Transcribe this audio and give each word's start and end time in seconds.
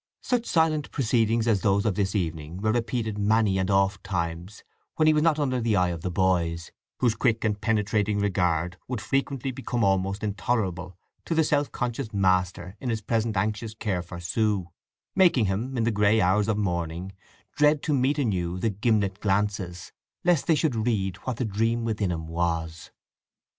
Such 0.23 0.47
silent 0.47 0.89
proceedings 0.89 1.47
as 1.47 1.61
those 1.61 1.85
of 1.85 1.93
this 1.93 2.15
evening 2.15 2.57
were 2.57 2.71
repeated 2.71 3.19
many 3.19 3.59
and 3.59 3.69
oft 3.69 4.03
times 4.03 4.63
when 4.95 5.05
he 5.05 5.13
was 5.13 5.21
not 5.21 5.37
under 5.37 5.61
the 5.61 5.75
eye 5.75 5.89
of 5.89 6.01
the 6.01 6.09
boys, 6.09 6.71
whose 6.97 7.13
quick 7.13 7.45
and 7.45 7.61
penetrating 7.61 8.17
regard 8.17 8.77
would 8.87 8.99
frequently 8.99 9.51
become 9.51 9.83
almost 9.83 10.23
intolerable 10.23 10.97
to 11.25 11.35
the 11.35 11.43
self 11.43 11.71
conscious 11.71 12.11
master 12.15 12.75
in 12.79 12.89
his 12.89 13.01
present 13.03 13.37
anxious 13.37 13.75
care 13.75 14.01
for 14.01 14.19
Sue, 14.19 14.69
making 15.15 15.45
him, 15.45 15.77
in 15.77 15.83
the 15.83 15.91
grey 15.91 16.19
hours 16.19 16.47
of 16.47 16.57
morning, 16.57 17.11
dread 17.55 17.83
to 17.83 17.93
meet 17.93 18.17
anew 18.17 18.57
the 18.57 18.71
gimlet 18.71 19.19
glances, 19.19 19.91
lest 20.23 20.47
they 20.47 20.55
should 20.55 20.87
read 20.87 21.17
what 21.25 21.37
the 21.37 21.45
dream 21.45 21.83
within 21.85 22.09
him 22.11 22.25
was. 22.25 22.89